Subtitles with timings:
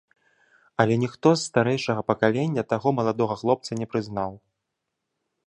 [0.83, 4.31] Але ніхто з старэйшага пакалення таго маладога хлопца не прызнаў.